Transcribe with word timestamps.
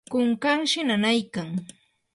kunkanshi 0.11 0.79
nanaykan. 0.87 1.49